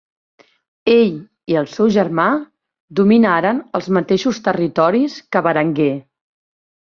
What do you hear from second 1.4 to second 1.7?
i el